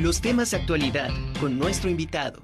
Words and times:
Los 0.00 0.20
temas 0.20 0.52
de 0.52 0.58
actualidad 0.58 1.10
con 1.40 1.58
nuestro 1.58 1.90
invitado. 1.90 2.42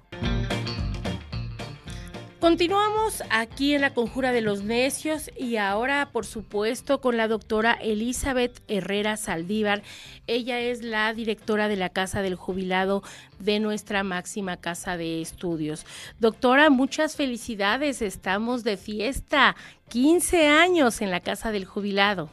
Continuamos 2.41 3.23
aquí 3.31 3.75
en 3.75 3.81
la 3.81 3.95
Conjura 3.95 4.33
de 4.33 4.41
los 4.41 4.65
Necios 4.65 5.31
y 5.39 5.57
ahora, 5.57 6.11
por 6.11 6.27
supuesto, 6.27 7.01
con 7.01 7.17
la 7.17 7.29
doctora 7.29 7.75
Elizabeth 7.75 8.61
Herrera 8.67 9.17
Saldívar. 9.17 9.85
Ella 10.27 10.59
es 10.59 10.83
la 10.83 11.15
directora 11.15 11.69
de 11.69 11.77
la 11.77 11.91
Casa 11.91 12.23
del 12.23 12.35
Jubilado 12.35 13.05
de 13.39 13.61
nuestra 13.61 14.03
máxima 14.03 14.57
casa 14.57 14.97
de 14.97 15.21
estudios. 15.21 15.87
Doctora, 16.19 16.71
muchas 16.71 17.15
felicidades. 17.15 18.03
Estamos 18.03 18.65
de 18.65 18.77
fiesta. 18.77 19.55
15 19.91 20.49
años 20.49 21.01
en 21.01 21.13
la 21.13 21.21
Casa 21.21 21.53
del 21.53 21.67
Jubilado. 21.67 22.31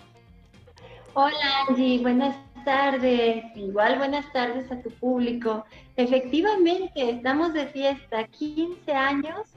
Hola 1.13 1.65
Angie, 1.69 1.99
buenas 1.99 2.35
tardes. 2.63 3.45
Igual 3.55 3.97
buenas 3.97 4.31
tardes 4.33 4.71
a 4.71 4.81
tu 4.81 4.89
público. 4.91 5.65
Efectivamente, 5.95 7.09
estamos 7.09 7.53
de 7.53 7.67
fiesta. 7.67 8.27
15 8.27 8.91
años 8.91 9.55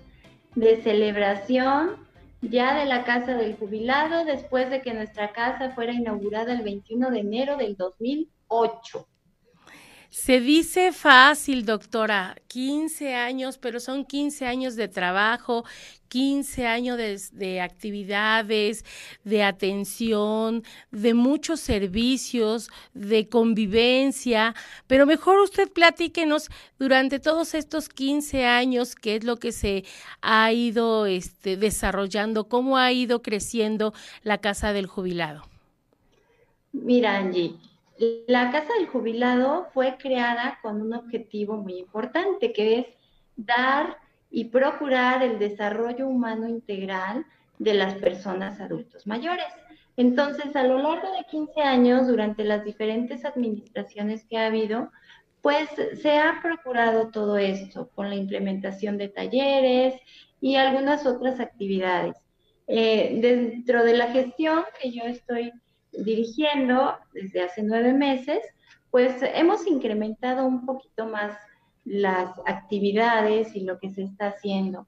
de 0.55 0.83
celebración 0.83 1.97
ya 2.41 2.75
de 2.79 2.85
la 2.87 3.05
Casa 3.05 3.35
del 3.35 3.57
Jubilado 3.57 4.25
después 4.25 4.71
de 4.71 4.83
que 4.83 4.95
nuestra 4.95 5.33
casa 5.33 5.71
fuera 5.71 5.93
inaugurada 5.93 6.53
el 6.53 6.63
21 6.63 7.11
de 7.11 7.21
enero 7.21 7.57
del 7.57 7.77
2008. 7.77 9.07
Se 10.15 10.41
dice 10.41 10.93
fácil, 10.93 11.67
doctora, 11.67 12.37
15 12.47 13.15
años, 13.15 13.59
pero 13.59 13.81
son 13.81 14.05
15 14.05 14.47
años 14.47 14.77
de 14.77 14.87
trabajo, 14.87 15.65
15 16.07 16.69
años 16.69 16.97
de, 17.33 17.61
actividades, 17.61 18.85
de 19.25 19.43
atención, 19.43 20.63
de 20.93 21.15
muchos 21.15 21.59
servicios, 21.59 22.71
de 22.95 23.29
convivencia, 23.29 24.55
pero 24.87 25.05
mejor 25.05 25.41
usted 25.41 25.69
platíquenos 25.69 26.49
durante 26.79 27.19
todos 27.19 27.53
estos 27.53 27.89
15 27.89 28.47
años 28.47 28.95
qué 28.95 29.17
es 29.17 29.25
lo 29.25 29.39
que 29.39 29.51
se 29.51 29.85
ha 30.23 30.53
ido 30.53 31.07
este, 31.07 31.57
desarrollando, 31.57 32.49
cómo 32.49 32.79
ha 32.79 32.93
ido 32.93 33.21
creciendo 33.21 33.93
la 34.23 34.39
Casa 34.39 34.73
del 34.73 34.87
Jubilado. 34.87 35.43
Mira, 36.73 37.17
Angie 37.17 37.57
la 37.99 38.51
Casa 38.51 38.73
del 38.79 38.89
Jubilado 38.89 39.69
fue 39.73 39.97
creada 39.99 40.59
con 40.63 40.81
un 40.81 40.95
objetivo 40.95 41.57
muy 41.57 41.79
importante, 41.79 42.53
que 42.53 42.79
es 42.79 42.87
dar 43.37 43.99
y 44.31 44.47
procurar 44.47 45.23
el 45.23 45.39
desarrollo 45.39 46.09
humano 46.09 46.49
integral 46.49 47.25
de 47.59 47.75
las 47.75 47.95
personas 47.95 48.61
adultos 48.61 49.07
mayores. 49.07 49.47
Entonces, 49.97 50.57
a 50.57 50.65
lo 50.65 50.79
largo 50.79 51.13
de 51.13 51.25
15 51.31 51.61
años, 51.63 52.09
durante 52.09 52.43
las 52.43 52.65
diferentes 52.65 53.25
administraciones 53.25 54.25
que 54.25 54.39
ha 54.39 54.47
habido, 54.47 54.91
pues 55.41 55.69
se 56.03 56.19
ha 56.19 56.41
procurado 56.43 57.11
todo 57.11 57.37
esto 57.37 57.91
con 57.95 58.09
la 58.09 58.17
implementación 58.17 58.99
de 58.99 59.09
talleres 59.09 59.95
y 60.41 60.57
algunas 60.57 61.07
otras 61.07 61.39
actividades. 61.39 62.17
Eh, 62.67 63.19
dentro 63.21 63.85
de 63.85 63.97
la 63.97 64.09
gestión 64.09 64.65
que 64.81 64.91
yo 64.91 65.05
estoy 65.05 65.53
dirigiendo 65.99 66.95
desde 67.13 67.43
hace 67.43 67.63
nueve 67.63 67.93
meses, 67.93 68.41
pues 68.91 69.17
hemos 69.23 69.67
incrementado 69.67 70.47
un 70.47 70.65
poquito 70.67 71.07
más 71.07 71.37
las 71.85 72.31
actividades 72.47 73.55
y 73.55 73.61
lo 73.61 73.79
que 73.79 73.93
se 73.93 74.05
está 74.05 74.29
haciendo. 74.29 74.87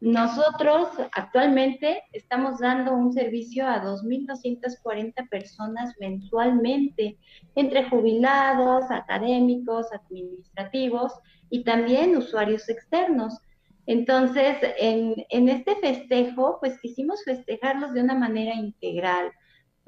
Nosotros 0.00 0.90
actualmente 1.10 2.04
estamos 2.12 2.60
dando 2.60 2.94
un 2.94 3.12
servicio 3.12 3.66
a 3.66 3.82
2.240 3.82 5.28
personas 5.28 5.92
mensualmente, 5.98 7.18
entre 7.56 7.88
jubilados, 7.90 8.84
académicos, 8.90 9.86
administrativos 9.92 11.12
y 11.50 11.64
también 11.64 12.16
usuarios 12.16 12.68
externos. 12.68 13.40
Entonces, 13.86 14.58
en, 14.78 15.16
en 15.30 15.48
este 15.48 15.74
festejo, 15.76 16.58
pues 16.60 16.78
quisimos 16.80 17.24
festejarlos 17.24 17.92
de 17.92 18.02
una 18.02 18.14
manera 18.14 18.54
integral, 18.54 19.32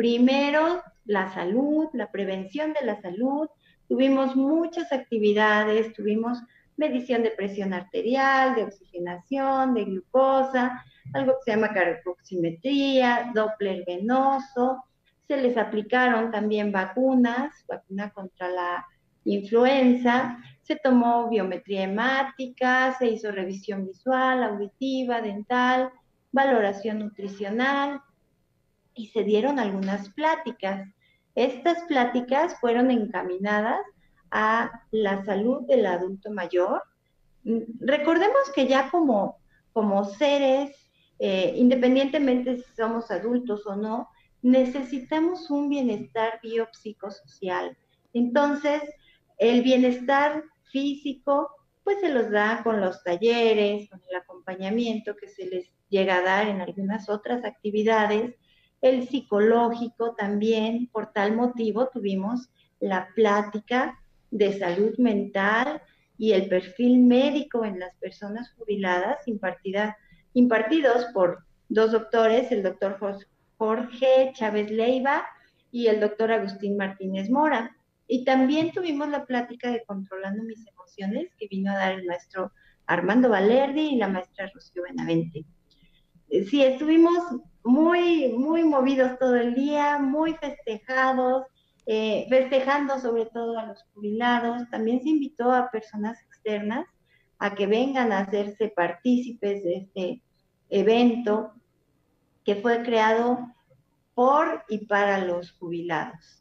Primero, 0.00 0.82
la 1.04 1.28
salud, 1.34 1.88
la 1.92 2.10
prevención 2.10 2.72
de 2.72 2.86
la 2.86 2.98
salud. 3.02 3.50
Tuvimos 3.86 4.34
muchas 4.34 4.90
actividades, 4.94 5.92
tuvimos 5.92 6.42
medición 6.78 7.22
de 7.22 7.32
presión 7.32 7.74
arterial, 7.74 8.54
de 8.54 8.62
oxigenación, 8.62 9.74
de 9.74 9.84
glucosa, 9.84 10.82
algo 11.12 11.32
que 11.32 11.44
se 11.44 11.50
llama 11.50 11.74
carboximetría, 11.74 13.30
Doppler 13.34 13.84
venoso. 13.86 14.82
Se 15.28 15.36
les 15.36 15.58
aplicaron 15.58 16.30
también 16.30 16.72
vacunas, 16.72 17.52
vacuna 17.68 18.08
contra 18.08 18.48
la 18.48 18.86
influenza, 19.24 20.38
se 20.62 20.76
tomó 20.76 21.28
biometría 21.28 21.82
hemática, 21.82 22.96
se 22.98 23.06
hizo 23.06 23.32
revisión 23.32 23.84
visual, 23.84 24.44
auditiva, 24.44 25.20
dental, 25.20 25.90
valoración 26.32 27.00
nutricional, 27.00 28.00
y 29.00 29.06
se 29.06 29.24
dieron 29.24 29.58
algunas 29.58 30.10
pláticas. 30.10 30.86
Estas 31.34 31.82
pláticas 31.84 32.60
fueron 32.60 32.90
encaminadas 32.90 33.80
a 34.30 34.70
la 34.90 35.24
salud 35.24 35.66
del 35.66 35.86
adulto 35.86 36.30
mayor. 36.30 36.82
Recordemos 37.80 38.50
que 38.54 38.66
ya 38.66 38.90
como, 38.90 39.38
como 39.72 40.04
seres, 40.04 40.76
eh, 41.18 41.54
independientemente 41.56 42.58
si 42.58 42.74
somos 42.76 43.10
adultos 43.10 43.66
o 43.66 43.74
no, 43.74 44.10
necesitamos 44.42 45.50
un 45.50 45.70
bienestar 45.70 46.38
biopsicosocial. 46.42 47.76
Entonces, 48.12 48.82
el 49.38 49.62
bienestar 49.62 50.44
físico, 50.64 51.48
pues 51.84 52.00
se 52.00 52.12
los 52.12 52.30
da 52.30 52.60
con 52.62 52.82
los 52.82 53.02
talleres, 53.02 53.88
con 53.88 54.02
el 54.10 54.16
acompañamiento 54.16 55.16
que 55.16 55.28
se 55.28 55.46
les 55.46 55.70
llega 55.88 56.18
a 56.18 56.22
dar 56.22 56.48
en 56.48 56.60
algunas 56.60 57.08
otras 57.08 57.44
actividades, 57.46 58.36
el 58.80 59.08
psicológico 59.08 60.14
también, 60.16 60.88
por 60.92 61.12
tal 61.12 61.36
motivo 61.36 61.88
tuvimos 61.88 62.48
la 62.80 63.08
plática 63.14 63.98
de 64.30 64.58
salud 64.58 64.96
mental 64.98 65.82
y 66.16 66.32
el 66.32 66.48
perfil 66.48 66.98
médico 66.98 67.64
en 67.64 67.78
las 67.78 67.94
personas 67.96 68.52
jubiladas 68.52 69.26
impartida, 69.26 69.96
impartidos 70.34 71.06
por 71.12 71.44
dos 71.68 71.92
doctores, 71.92 72.50
el 72.52 72.62
doctor 72.62 72.98
Jorge 73.58 74.32
Chávez 74.34 74.70
Leiva 74.70 75.26
y 75.70 75.86
el 75.86 76.00
doctor 76.00 76.32
Agustín 76.32 76.76
Martínez 76.76 77.30
Mora. 77.30 77.76
Y 78.06 78.24
también 78.24 78.72
tuvimos 78.72 79.08
la 79.08 79.24
plática 79.24 79.70
de 79.70 79.84
Controlando 79.84 80.42
mis 80.42 80.66
emociones 80.66 81.30
que 81.38 81.46
vino 81.48 81.70
a 81.70 81.76
dar 81.76 81.92
el 81.92 82.06
maestro 82.06 82.52
Armando 82.86 83.28
Valerdi 83.28 83.94
y 83.94 83.96
la 83.96 84.08
maestra 84.08 84.50
Rocío 84.52 84.82
Benavente. 84.82 85.44
Sí, 86.30 86.62
estuvimos 86.62 87.18
muy, 87.64 88.32
muy 88.32 88.62
movidos 88.62 89.18
todo 89.18 89.34
el 89.34 89.54
día, 89.54 89.98
muy 89.98 90.34
festejados, 90.34 91.44
eh, 91.86 92.26
festejando 92.28 93.00
sobre 93.00 93.26
todo 93.26 93.58
a 93.58 93.66
los 93.66 93.82
jubilados. 93.92 94.68
También 94.70 95.02
se 95.02 95.08
invitó 95.08 95.50
a 95.50 95.70
personas 95.70 96.20
externas 96.22 96.86
a 97.38 97.54
que 97.54 97.66
vengan 97.66 98.12
a 98.12 98.20
hacerse 98.20 98.68
partícipes 98.68 99.64
de 99.64 99.76
este 99.76 100.22
evento 100.68 101.52
que 102.44 102.56
fue 102.56 102.82
creado 102.82 103.38
por 104.14 104.64
y 104.68 104.86
para 104.86 105.24
los 105.24 105.50
jubilados. 105.52 106.39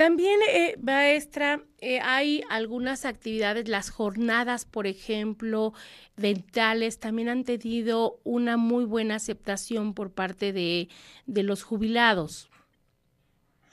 También, 0.00 0.40
eh, 0.48 0.78
maestra, 0.80 1.60
eh, 1.82 2.00
hay 2.00 2.42
algunas 2.48 3.04
actividades, 3.04 3.68
las 3.68 3.90
jornadas, 3.90 4.64
por 4.64 4.86
ejemplo, 4.86 5.74
dentales, 6.16 6.98
también 6.98 7.28
han 7.28 7.44
tenido 7.44 8.18
una 8.24 8.56
muy 8.56 8.86
buena 8.86 9.16
aceptación 9.16 9.92
por 9.92 10.10
parte 10.10 10.54
de, 10.54 10.88
de 11.26 11.42
los 11.42 11.64
jubilados. 11.64 12.50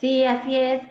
Sí, 0.01 0.25
así 0.25 0.57
es. 0.57 0.81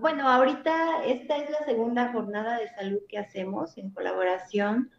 Bueno, 0.00 0.28
ahorita 0.28 1.02
esta 1.06 1.38
es 1.38 1.48
la 1.48 1.64
segunda 1.64 2.12
jornada 2.12 2.58
de 2.58 2.68
salud 2.74 3.00
que 3.08 3.16
hacemos 3.16 3.78
en 3.78 3.88
colaboración 3.88 4.90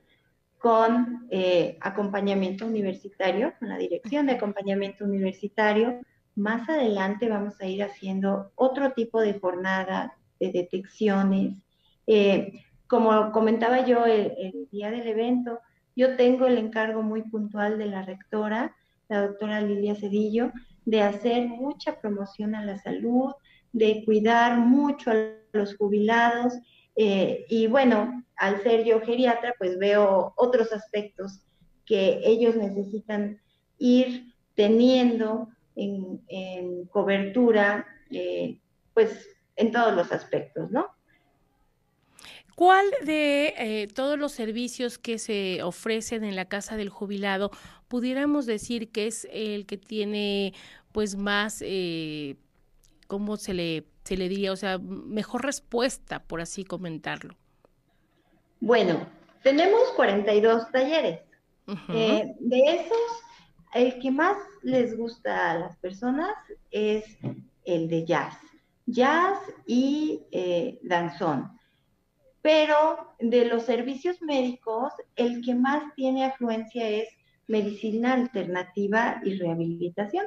con 0.58 1.28
eh, 1.30 1.78
acompañamiento 1.80 2.66
universitario, 2.66 3.54
con 3.60 3.70
la 3.70 3.78
dirección 3.78 4.26
de 4.26 4.31
acompañamiento 4.34 5.06
universitario 5.06 6.02
más 6.36 6.68
adelante 6.70 7.30
vamos 7.30 7.60
a 7.62 7.66
ir 7.66 7.84
haciendo 7.84 8.52
otro 8.56 8.92
tipo 8.92 9.22
de 9.22 9.40
jornada 9.40 10.18
de 10.40 10.52
detecciones. 10.52 11.58
Eh, 12.08 12.62
como 12.88 13.32
comentaba 13.32 13.86
yo 13.86 14.06
el, 14.06 14.68
día 14.72 14.92
del 14.92 15.08
evento, 15.08 15.60
yo 15.96 16.16
tengo 16.18 16.46
el 16.46 16.58
encargo 16.58 17.02
muy 17.02 17.24
puntual 17.24 17.78
de 17.78 17.88
la 17.88 18.04
rectora, 18.04 18.76
la 19.08 19.28
doctora 19.28 19.62
Lilia 19.62 19.96
Cedillo, 19.96 20.52
de 20.84 21.02
hacer 21.02 21.48
mucha 21.48 22.00
promoción 22.00 22.54
a 22.54 22.64
la 22.64 22.78
salud, 22.78 23.31
de 23.72 24.04
cuidar 24.06 24.58
mucho 24.58 25.12
a 25.12 25.16
los 25.54 25.76
jubilados. 25.78 26.54
Eh, 26.96 27.46
y 27.50 27.68
bueno, 27.68 28.24
al 28.36 28.62
ser 28.62 28.84
yo 28.84 29.02
geriatra, 29.02 29.56
pues 29.58 29.80
veo 29.80 30.34
otros 30.36 30.72
aspectos 30.74 31.42
que 31.86 32.20
ellos 32.24 32.56
necesitan 32.56 33.40
ir 33.78 34.34
teniendo 34.56 35.50
en, 35.75 36.86
cobertura, 36.86 37.86
eh, 38.10 38.60
pues 38.94 39.38
en 39.56 39.72
todos 39.72 39.94
los 39.94 40.12
aspectos, 40.12 40.72
¿no? 40.72 40.88
¿Cuál 42.56 42.86
de 43.04 43.54
eh, 43.57 43.88
todos 43.94 44.18
los 44.18 44.31
servicios 44.31 44.98
que 44.98 45.19
se 45.19 45.62
ofrecen 45.62 46.24
en 46.24 46.38
la 46.38 46.45
casa 46.45 46.77
del 46.77 46.89
jubilado 46.89 47.51
pudiéramos 47.89 48.45
decir 48.45 48.92
que 48.92 49.07
es 49.07 49.27
el 49.31 49.66
que 49.66 49.77
tiene 49.77 50.54
pues 50.94 51.18
más, 51.18 51.62
eh, 51.62 52.38
¿cómo 53.07 53.36
se 53.36 53.54
le, 53.54 53.83
se 54.06 54.16
le 54.16 54.30
diría? 54.30 54.54
O 54.54 54.56
sea, 54.56 54.78
mejor 54.78 55.44
respuesta, 55.44 56.24
por 56.24 56.39
así 56.39 56.63
comentarlo. 56.63 57.36
Bueno, 58.62 59.06
tenemos 59.44 59.81
42 59.98 60.71
talleres. 60.71 61.19
Eh, 61.89 62.33
de 62.39 62.60
esos, 62.60 63.21
el 63.75 64.00
que 64.00 64.10
más 64.10 64.38
les 64.63 64.98
gusta 64.98 65.51
a 65.51 65.60
las 65.60 65.77
personas 65.77 66.33
es 66.72 67.04
el 67.66 67.89
de 67.89 68.06
jazz. 68.06 68.38
Jazz 68.86 69.38
y 69.68 70.22
eh, 70.31 70.80
danzón. 70.83 71.51
Pero 72.42 73.16
de 73.19 73.45
los 73.45 73.63
servicios 73.63 74.22
médicos, 74.22 74.94
el 75.18 75.44
que 75.44 75.56
más 75.56 75.94
tiene 75.95 76.24
afluencia 76.24 76.88
es 76.88 77.10
medicina 77.48 78.13
alternativa 78.13 79.19
y 79.25 79.36
rehabilitación, 79.36 80.25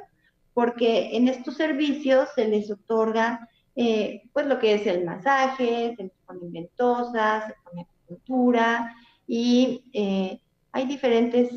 porque 0.53 1.17
en 1.17 1.27
estos 1.27 1.55
servicios 1.57 2.29
se 2.35 2.47
les 2.47 2.69
otorga 2.69 3.49
eh, 3.75 4.29
pues 4.31 4.45
lo 4.45 4.59
que 4.59 4.75
es 4.75 4.85
el 4.85 5.05
masaje, 5.05 5.95
se 5.97 6.11
ponen 6.27 6.51
ventosas, 6.51 7.47
se 7.47 7.53
pone 7.63 7.81
acupuntura 7.81 8.93
y 9.25 9.89
eh, 9.93 10.39
hay 10.71 10.85
diferentes 10.85 11.49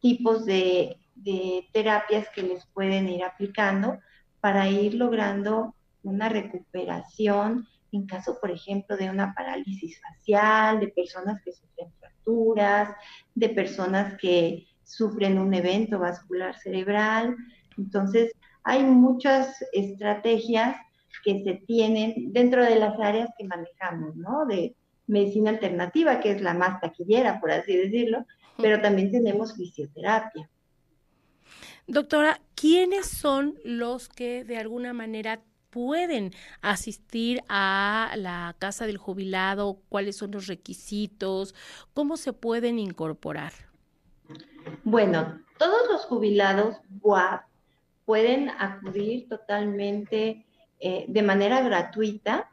tipos 0.00 0.46
de, 0.46 0.96
de 1.26 1.68
terapias 1.72 2.28
que 2.30 2.42
les 2.42 2.64
pueden 2.66 3.08
ir 3.08 3.24
aplicando 3.24 3.98
para 4.40 4.70
ir 4.70 4.94
logrando 4.94 5.74
una 6.04 6.28
recuperación 6.28 7.66
en 7.92 8.06
caso, 8.06 8.38
por 8.40 8.50
ejemplo, 8.50 8.96
de 8.96 9.10
una 9.10 9.34
parálisis 9.34 10.00
facial, 10.00 10.80
de 10.80 10.88
personas 10.88 11.42
que 11.42 11.52
sufren 11.52 11.90
fracturas, 11.98 12.90
de 13.34 13.48
personas 13.48 14.14
que 14.20 14.66
sufren 14.84 15.38
un 15.38 15.52
evento 15.54 15.98
vascular 15.98 16.56
cerebral. 16.58 17.34
Entonces, 17.76 18.32
hay 18.64 18.82
muchas 18.84 19.56
estrategias 19.72 20.76
que 21.24 21.42
se 21.42 21.54
tienen 21.66 22.32
dentro 22.32 22.64
de 22.64 22.76
las 22.76 22.98
áreas 23.00 23.30
que 23.38 23.46
manejamos, 23.46 24.14
¿no? 24.16 24.46
De 24.46 24.76
medicina 25.06 25.50
alternativa, 25.50 26.20
que 26.20 26.32
es 26.32 26.42
la 26.42 26.54
más 26.54 26.80
taquillera, 26.80 27.40
por 27.40 27.50
así 27.50 27.76
decirlo, 27.76 28.24
pero 28.58 28.80
también 28.80 29.10
tenemos 29.10 29.54
fisioterapia. 29.56 30.48
Doctora, 31.86 32.40
¿quiénes 32.54 33.06
son 33.06 33.54
los 33.64 34.08
que 34.08 34.44
de 34.44 34.58
alguna 34.58 34.92
manera 34.92 35.40
pueden 35.70 36.32
asistir 36.62 37.42
a 37.48 38.14
la 38.16 38.56
casa 38.58 38.86
del 38.86 38.96
jubilado? 38.96 39.78
¿Cuáles 39.88 40.16
son 40.16 40.30
los 40.30 40.46
requisitos? 40.46 41.54
¿Cómo 41.92 42.16
se 42.16 42.32
pueden 42.32 42.78
incorporar? 42.78 43.52
Bueno, 44.84 45.40
todos 45.58 45.88
los 45.90 46.06
jubilados 46.06 46.76
pueden 48.04 48.50
acudir 48.58 49.28
totalmente 49.28 50.46
eh, 50.80 51.04
de 51.08 51.22
manera 51.22 51.60
gratuita 51.60 52.50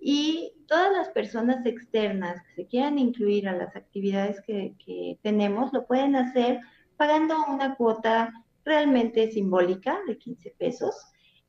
y 0.00 0.52
todas 0.66 0.92
las 0.92 1.08
personas 1.10 1.64
externas 1.64 2.42
que 2.42 2.54
se 2.54 2.66
quieran 2.66 2.98
incluir 2.98 3.48
a 3.48 3.56
las 3.56 3.76
actividades 3.76 4.40
que, 4.42 4.74
que 4.84 5.18
tenemos 5.22 5.72
lo 5.72 5.86
pueden 5.86 6.16
hacer 6.16 6.60
pagando 6.96 7.36
una 7.48 7.74
cuota 7.74 8.32
realmente 8.64 9.30
simbólica 9.30 9.98
de 10.06 10.18
15 10.18 10.54
pesos 10.58 10.94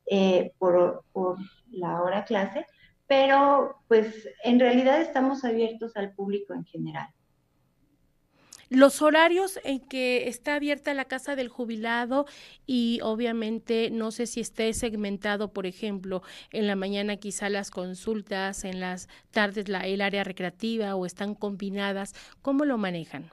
eh, 0.06 0.52
por, 0.58 1.04
por 1.12 1.38
la 1.70 2.02
hora 2.02 2.24
clase, 2.24 2.66
pero 3.06 3.76
pues 3.88 4.28
en 4.44 4.60
realidad 4.60 5.00
estamos 5.00 5.44
abiertos 5.44 5.96
al 5.96 6.12
público 6.12 6.54
en 6.54 6.64
general. 6.64 7.08
Los 8.68 9.00
horarios 9.00 9.60
en 9.62 9.78
que 9.78 10.26
está 10.26 10.56
abierta 10.56 10.92
la 10.92 11.04
casa 11.04 11.36
del 11.36 11.48
jubilado 11.48 12.26
y 12.66 12.98
obviamente 13.02 13.90
no 13.92 14.10
sé 14.10 14.26
si 14.26 14.40
esté 14.40 14.72
segmentado, 14.74 15.52
por 15.52 15.66
ejemplo, 15.66 16.22
en 16.50 16.66
la 16.66 16.74
mañana 16.74 17.16
quizá 17.16 17.48
las 17.48 17.70
consultas, 17.70 18.64
en 18.64 18.80
las 18.80 19.08
tardes 19.30 19.68
la, 19.68 19.86
el 19.86 20.00
área 20.00 20.24
recreativa 20.24 20.96
o 20.96 21.06
están 21.06 21.36
combinadas, 21.36 22.12
¿cómo 22.42 22.64
lo 22.64 22.76
manejan? 22.76 23.30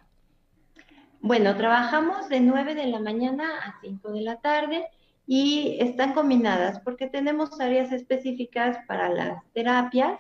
Bueno, 1.26 1.56
trabajamos 1.56 2.28
de 2.28 2.42
9 2.42 2.76
de 2.76 2.88
la 2.88 3.00
mañana 3.00 3.46
a 3.64 3.80
5 3.80 4.12
de 4.12 4.22
la 4.24 4.42
tarde 4.42 4.88
y 5.26 5.78
están 5.80 6.14
combinadas 6.14 6.82
porque 6.82 7.08
tenemos 7.08 7.62
áreas 7.62 7.94
específicas 7.94 8.80
para 8.90 9.08
las 9.08 9.42
terapias, 9.54 10.20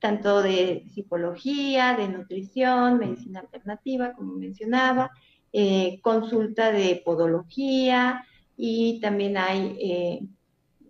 tanto 0.00 0.42
de 0.42 0.84
psicología, 0.92 1.96
de 1.96 2.08
nutrición, 2.08 2.98
medicina 2.98 3.40
alternativa, 3.40 4.12
como 4.12 4.34
mencionaba, 4.34 5.12
eh, 5.50 5.98
consulta 6.02 6.70
de 6.72 7.00
podología 7.02 8.26
y 8.54 9.00
también 9.00 9.38
hay 9.38 9.78
eh, 9.80 10.26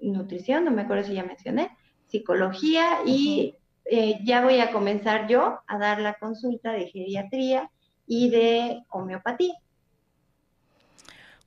nutrición, 0.01 0.65
no 0.65 0.73
me 0.73 0.83
acuerdo 0.83 1.05
si 1.05 1.15
ya 1.15 1.23
mencioné, 1.23 1.71
psicología 2.07 2.99
y 3.07 3.55
eh, 3.85 4.19
ya 4.25 4.43
voy 4.43 4.59
a 4.59 4.73
comenzar 4.73 5.29
yo 5.29 5.61
a 5.65 5.79
dar 5.79 6.01
la 6.01 6.15
consulta 6.15 6.73
de 6.73 6.89
geriatría 6.89 7.71
y 8.07 8.31
de 8.31 8.83
homeopatía. 8.91 9.55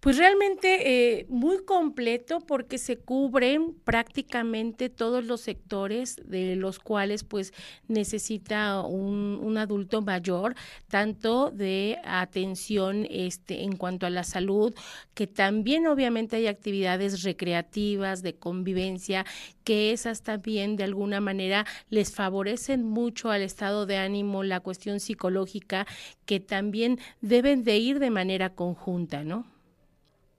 Pues 0.07 0.15
realmente 0.15 1.19
eh, 1.19 1.25
muy 1.27 1.65
completo 1.65 2.39
porque 2.39 2.77
se 2.77 2.97
cubren 2.97 3.73
prácticamente 3.83 4.87
todos 4.87 5.25
los 5.25 5.41
sectores 5.41 6.15
de 6.23 6.55
los 6.55 6.79
cuales 6.79 7.25
pues 7.25 7.51
necesita 7.89 8.79
un, 8.83 9.57
adulto 9.57 10.01
mayor, 10.01 10.55
tanto 10.87 11.51
de 11.51 11.99
atención 12.05 13.05
este, 13.09 13.63
en 13.63 13.75
cuanto 13.75 14.05
a 14.05 14.09
la 14.09 14.23
salud, 14.23 14.73
que 15.13 15.27
también 15.27 15.87
obviamente 15.87 16.37
hay 16.37 16.47
actividades 16.47 17.23
recreativas, 17.23 18.21
de 18.21 18.33
convivencia, 18.33 19.25
que 19.65 19.91
esas 19.91 20.21
también 20.21 20.77
de 20.77 20.85
alguna 20.85 21.19
manera 21.19 21.65
les 21.89 22.13
favorecen 22.13 22.81
mucho 22.85 23.29
al 23.29 23.41
estado 23.41 23.85
de 23.85 23.97
ánimo, 23.97 24.43
la 24.43 24.61
cuestión 24.61 25.01
psicológica, 25.01 25.85
que 26.25 26.39
también 26.39 26.97
deben 27.19 27.65
de 27.65 27.77
ir 27.77 27.99
de 27.99 28.09
manera 28.09 28.55
conjunta, 28.55 29.25
¿no? 29.25 29.56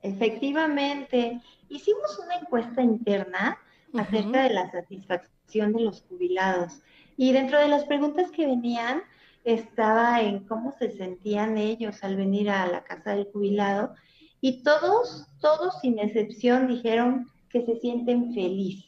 Efectivamente, 0.03 1.41
hicimos 1.69 2.19
una 2.25 2.37
encuesta 2.37 2.83
interna 2.83 3.59
acerca 3.95 4.45
de 4.45 4.55
la 4.55 4.71
satisfacción 4.71 5.73
de 5.73 5.83
los 5.83 6.03
jubilados 6.03 6.81
y 7.17 7.33
dentro 7.33 7.59
de 7.59 7.69
las 7.69 7.85
preguntas 7.85 8.31
que 8.31 8.47
venían 8.47 9.03
estaba 9.45 10.21
en 10.21 10.41
cómo 10.41 10.75
se 10.79 10.91
sentían 10.91 11.57
ellos 11.57 12.05
al 12.05 12.17
venir 12.17 12.51
a 12.51 12.67
la 12.67 12.85
casa 12.85 13.15
del 13.15 13.29
jubilado 13.33 13.95
y 14.41 14.63
todos, 14.63 15.27
todos 15.41 15.81
sin 15.81 15.99
excepción 15.99 16.69
dijeron 16.69 17.29
que 17.49 17.65
se 17.65 17.77
sienten 17.81 18.35
felices. 18.35 18.85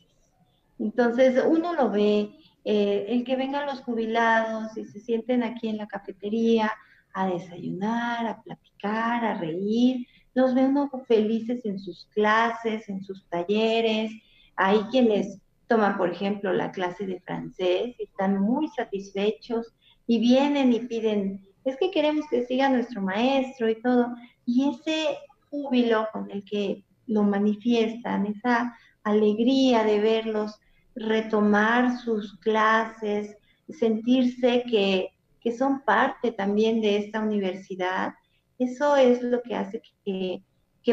Entonces 0.78 1.42
uno 1.46 1.74
lo 1.74 1.90
ve, 1.90 2.30
eh, 2.64 3.06
el 3.08 3.24
que 3.24 3.36
vengan 3.36 3.66
los 3.66 3.80
jubilados 3.80 4.76
y 4.76 4.84
se 4.84 5.00
sienten 5.00 5.42
aquí 5.42 5.68
en 5.68 5.78
la 5.78 5.88
cafetería 5.88 6.70
a 7.12 7.26
desayunar, 7.26 8.26
a 8.26 8.42
platicar, 8.42 9.24
a 9.24 9.34
reír, 9.34 10.06
los 10.34 10.54
ven 10.54 10.76
felices 11.06 11.64
en 11.64 11.78
sus 11.78 12.06
clases, 12.14 12.88
en 12.88 13.02
sus 13.02 13.26
talleres. 13.28 14.12
Hay 14.56 14.80
quienes 14.90 15.40
toman, 15.66 15.96
por 15.96 16.10
ejemplo, 16.10 16.52
la 16.52 16.72
clase 16.72 17.06
de 17.06 17.20
francés 17.20 17.94
y 17.98 18.04
están 18.04 18.40
muy 18.40 18.68
satisfechos 18.68 19.72
y 20.06 20.18
vienen 20.18 20.72
y 20.72 20.80
piden, 20.80 21.46
es 21.64 21.76
que 21.76 21.90
queremos 21.90 22.26
que 22.28 22.44
siga 22.46 22.68
nuestro 22.68 23.02
maestro 23.02 23.68
y 23.68 23.80
todo. 23.80 24.08
Y 24.46 24.70
ese 24.70 25.18
júbilo 25.48 26.08
con 26.12 26.30
el 26.30 26.44
que 26.44 26.84
lo 27.06 27.22
manifiestan, 27.22 28.26
esa 28.26 28.76
alegría 29.04 29.84
de 29.84 30.00
verlos 30.00 30.58
retomar 30.94 31.98
sus 31.98 32.36
clases, 32.38 33.36
sentirse 33.68 34.64
que, 34.68 35.10
que 35.40 35.56
son 35.56 35.82
parte 35.82 36.32
también 36.32 36.80
de 36.80 36.98
esta 36.98 37.20
universidad, 37.20 38.14
eso 38.60 38.94
es 38.96 39.22
lo 39.22 39.42
que 39.42 39.54
hace 39.56 39.82
que, 40.04 40.42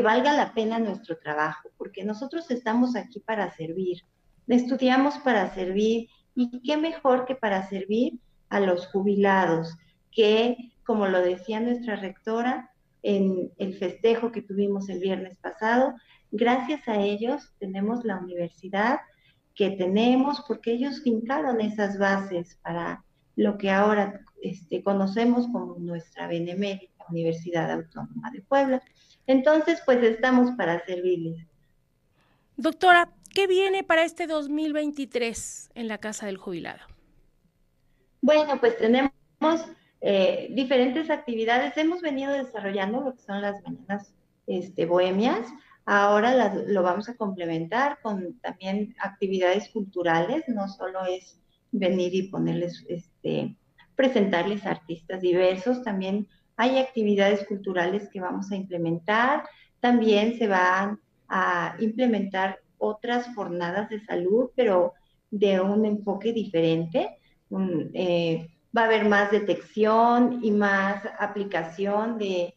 valga 0.02 0.32
la 0.34 0.54
pena 0.54 0.80
nuestro 0.80 1.18
trabajo, 1.18 1.70
porque 1.78 2.06
nosotros 2.06 2.50
estamos 2.52 2.96
aquí 2.96 3.20
para 3.20 3.52
servir, 3.56 4.04
estudiamos 4.48 5.18
para 5.18 5.54
servir 5.54 6.08
y 6.36 6.62
qué 6.62 6.78
mejor 6.78 7.26
que 7.26 7.36
para 7.36 7.68
servir 7.68 8.20
a 8.50 8.60
los 8.60 8.88
jubilados, 8.88 9.76
que 10.12 10.56
como 10.86 11.08
lo 11.08 11.22
decía 11.22 11.60
nuestra 11.60 11.96
rectora 11.96 12.72
en 13.02 13.52
el 13.58 13.76
festejo 13.78 14.32
que 14.32 14.44
tuvimos 14.44 14.88
el 14.88 15.00
viernes 15.00 15.36
pasado, 15.40 15.94
gracias 16.32 16.88
a 16.88 17.02
ellos 17.02 17.52
tenemos 17.60 18.06
la 18.06 18.18
universidad 18.18 19.00
que 19.56 19.72
tenemos 19.72 20.42
porque 20.48 20.74
ellos 20.74 21.02
fincaron 21.02 21.60
esas 21.60 21.98
bases 21.98 22.58
para 22.62 23.04
lo 23.36 23.58
que 23.58 23.72
ahora 23.72 24.22
este, 24.42 24.84
conocemos 24.84 25.48
como 25.48 25.76
nuestra 25.80 26.28
benemérita 26.28 26.97
Universidad 27.10 27.72
Autónoma 27.72 28.32
de 28.32 28.42
Puebla. 28.42 28.82
Entonces, 29.26 29.82
pues 29.86 30.02
estamos 30.04 30.52
para 30.52 30.84
servirles. 30.86 31.46
Doctora, 32.56 33.10
¿qué 33.34 33.46
viene 33.46 33.84
para 33.84 34.04
este 34.04 34.26
2023 34.26 35.72
en 35.76 35.88
la 35.88 36.00
Casa 36.00 36.26
del 36.26 36.38
Jubilado? 36.38 36.80
Bueno, 38.22 38.60
pues 38.60 38.78
tenemos 38.78 39.12
eh, 40.02 40.48
diferentes 40.52 41.10
actividades. 41.10 41.78
Hemos 41.78 42.02
venido 42.02 42.34
desarrollando 42.34 43.02
lo 43.02 43.14
que 43.14 43.22
son 43.22 43.42
las 43.42 43.62
mañanas 43.64 44.14
este, 44.48 44.86
bohemias. 44.86 45.48
Ahora 45.86 46.54
lo 46.68 46.84
vamos 46.84 47.08
a 47.10 47.16
complementar 47.16 48.00
con 48.02 48.40
también 48.40 48.96
actividades 49.00 49.70
culturales. 49.70 50.44
No 50.48 50.68
solo 50.68 51.06
es 51.06 51.40
venir 51.72 52.14
y 52.14 52.24
ponerles, 52.24 52.86
este, 52.90 53.56
presentarles 53.96 54.66
artistas 54.66 55.22
diversos. 55.22 55.84
También 55.84 56.28
hay 56.58 56.80
actividades 56.80 57.46
culturales 57.48 58.10
que 58.12 58.20
vamos 58.20 58.52
a 58.52 58.56
implementar. 58.56 59.44
También 59.80 60.38
se 60.38 60.48
van 60.48 61.00
a 61.30 61.76
implementar 61.80 62.60
otras 62.80 63.34
jornadas 63.36 63.90
de 63.90 64.04
salud, 64.04 64.50
pero 64.56 64.94
de 65.30 65.62
un 65.62 65.86
enfoque 65.86 66.34
diferente. 66.34 67.20
Eh, 67.94 68.50
va 68.76 68.82
a 68.82 68.86
haber 68.86 69.06
más 69.06 69.32
detección 69.32 70.40
y 70.44 70.52
más 70.52 71.04
aplicación 71.20 72.18
de, 72.18 72.54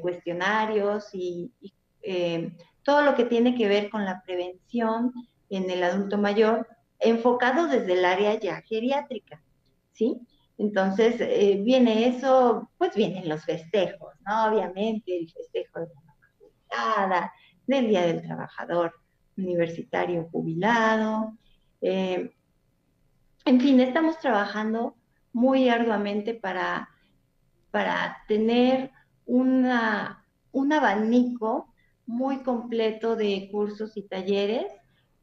cuestionarios 0.00 1.10
y, 1.12 1.52
eh, 2.02 2.50
todo 2.82 3.02
lo 3.02 3.14
que 3.14 3.26
tiene 3.26 3.54
que 3.54 3.68
ver 3.68 3.90
con 3.90 4.04
la 4.04 4.22
prevención 4.22 5.12
en 5.50 5.70
el 5.70 5.84
adulto 5.84 6.16
mayor, 6.18 6.66
enfocado 6.98 7.68
desde 7.68 7.92
el 7.92 8.04
área 8.04 8.40
ya 8.40 8.62
geriátrica, 8.62 9.42
¿sí? 9.92 10.18
Entonces, 10.58 11.16
eh, 11.20 11.60
viene 11.62 12.08
eso, 12.08 12.70
pues 12.78 12.94
vienen 12.94 13.28
los 13.28 13.44
festejos, 13.44 14.14
¿no? 14.26 14.46
Obviamente, 14.46 15.18
el 15.18 15.30
festejo 15.30 15.80
de 15.80 15.86
la 17.08 17.32
del 17.66 17.88
Día 17.88 18.02
del 18.02 18.22
Trabajador 18.22 18.92
Universitario 19.36 20.28
Jubilado, 20.30 21.36
eh, 21.80 22.34
en 23.44 23.60
fin, 23.60 23.80
estamos 23.80 24.18
trabajando 24.18 24.94
muy 25.32 25.68
arduamente 25.68 26.34
para, 26.34 26.88
para 27.70 28.18
tener 28.28 28.90
una, 29.26 30.24
un 30.52 30.72
abanico 30.72 31.72
muy 32.06 32.42
completo 32.42 33.16
de 33.16 33.48
cursos 33.50 33.96
y 33.96 34.02
talleres 34.02 34.66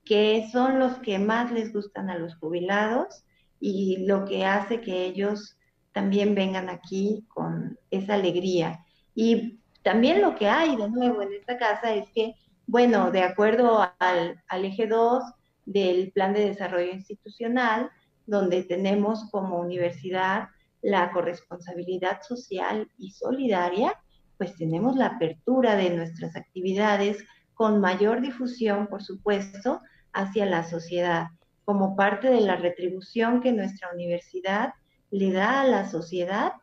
que 0.03 0.50
son 0.51 0.79
los 0.79 0.98
que 1.00 1.19
más 1.19 1.51
les 1.51 1.71
gustan 1.71 2.09
a 2.09 2.17
los 2.17 2.36
jubilados 2.36 3.24
y 3.59 4.05
lo 4.05 4.25
que 4.25 4.45
hace 4.45 4.81
que 4.81 5.05
ellos 5.05 5.57
también 5.91 6.35
vengan 6.35 6.69
aquí 6.69 7.25
con 7.29 7.77
esa 7.91 8.13
alegría. 8.13 8.85
Y 9.15 9.59
también 9.83 10.21
lo 10.21 10.35
que 10.35 10.47
hay 10.47 10.75
de 10.75 10.89
nuevo 10.89 11.21
en 11.21 11.33
esta 11.33 11.57
casa 11.57 11.93
es 11.93 12.09
que, 12.11 12.35
bueno, 12.67 13.11
de 13.11 13.23
acuerdo 13.23 13.85
al, 13.99 14.41
eje 14.49 14.87
2 14.87 15.23
del 15.65 16.11
Plan 16.11 16.33
de 16.33 16.45
Desarrollo 16.45 16.91
Institucional, 16.91 17.89
donde 18.25 18.63
tenemos 18.63 19.29
como 19.31 19.59
universidad 19.59 20.49
la 20.81 21.11
corresponsabilidad 21.11 22.21
social 22.21 22.89
y 22.97 23.11
solidaria, 23.11 23.93
pues 24.37 24.55
tenemos 24.55 24.95
la 24.95 25.07
apertura 25.07 25.75
de 25.75 25.89
nuestras 25.89 26.35
actividades 26.35 27.25
con 27.53 27.81
mayor 27.81 28.21
difusión, 28.21 28.87
por 28.87 29.03
supuesto, 29.03 29.81
hacia 30.13 30.45
la 30.45 30.63
sociedad, 30.63 31.27
como 31.69 31.95
parte 31.95 32.31
de 32.31 32.41
la 32.41 32.55
retribución 32.55 33.41
que 33.41 33.51
nuestra 33.51 33.91
universidad 33.93 34.73
le 35.11 35.31
da 35.31 35.61
a 35.61 35.67
la 35.67 35.88
sociedad 35.88 36.53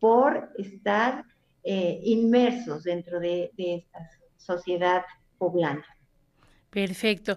por 0.00 0.48
estar 0.56 1.22
eh, 1.64 2.00
inmersos 2.02 2.84
dentro 2.84 3.20
de 3.20 3.52
esta 3.58 4.08
sociedad 4.38 5.02
poblana. 5.36 5.84
Perfecto. 6.70 7.36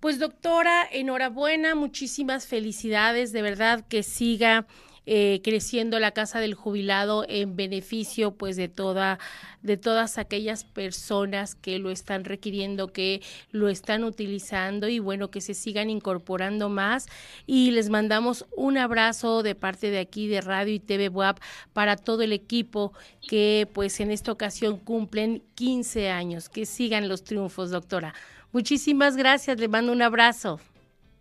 Pues 0.00 0.18
doctora, 0.18 0.82
enhorabuena, 0.90 1.76
muchísimas 1.76 2.48
felicidades, 2.48 3.30
de 3.30 3.42
verdad 3.42 3.86
que 3.86 4.02
siga 4.02 4.66
eh, 5.10 5.40
creciendo 5.42 5.98
la 6.00 6.10
casa 6.10 6.38
del 6.38 6.52
jubilado 6.52 7.24
en 7.26 7.56
beneficio 7.56 8.32
pues 8.32 8.56
de 8.56 8.68
toda 8.68 9.18
de 9.62 9.78
todas 9.78 10.18
aquellas 10.18 10.64
personas 10.64 11.54
que 11.54 11.78
lo 11.78 11.90
están 11.90 12.26
requiriendo 12.26 12.92
que 12.92 13.22
lo 13.50 13.70
están 13.70 14.04
utilizando 14.04 14.86
y 14.86 14.98
bueno 14.98 15.30
que 15.30 15.40
se 15.40 15.54
sigan 15.54 15.88
incorporando 15.88 16.68
más. 16.68 17.06
Y 17.46 17.70
les 17.70 17.88
mandamos 17.88 18.44
un 18.54 18.76
abrazo 18.76 19.42
de 19.42 19.54
parte 19.54 19.90
de 19.90 20.00
aquí 20.00 20.28
de 20.28 20.42
Radio 20.42 20.74
y 20.74 20.78
TV 20.78 21.08
WAP 21.08 21.38
para 21.72 21.96
todo 21.96 22.20
el 22.20 22.34
equipo 22.34 22.92
que 23.26 23.66
pues 23.72 24.00
en 24.00 24.10
esta 24.10 24.30
ocasión 24.30 24.76
cumplen 24.76 25.42
15 25.54 26.10
años. 26.10 26.50
Que 26.50 26.66
sigan 26.66 27.08
los 27.08 27.24
triunfos 27.24 27.70
doctora. 27.70 28.12
Muchísimas 28.52 29.16
gracias, 29.16 29.58
le 29.58 29.68
mando 29.68 29.90
un 29.90 30.02
abrazo. 30.02 30.60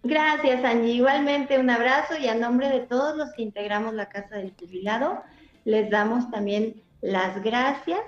Gracias, 0.08 0.64
Angie. 0.64 0.94
Igualmente 0.94 1.60
un 1.60 1.70
abrazo 1.70 2.18
y 2.18 2.28
a 2.28 2.36
nombre 2.36 2.70
de 2.70 2.80
todos 2.80 3.18
los 3.18 3.34
que 3.34 3.42
integramos 3.42 3.94
la 3.94 4.08
Casa 4.08 4.38
del 4.38 4.54
Jubilado, 4.58 5.22
les 5.66 5.90
damos 5.90 6.32
también 6.32 6.82
las 7.02 7.44
gracias 7.44 8.00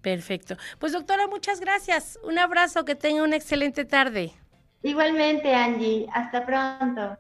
Perfecto. 0.02 0.56
Pues 0.80 0.94
doctora, 0.94 1.28
muchas 1.28 1.60
gracias. 1.60 2.18
Un 2.24 2.40
abrazo, 2.40 2.86
que 2.86 2.96
tenga 2.96 3.24
una 3.24 3.36
excelente 3.36 3.86
tarde. 3.86 4.32
Igualmente, 4.82 5.54
Angie. 5.54 6.08
Hasta 6.14 6.46
pronto. 6.46 7.20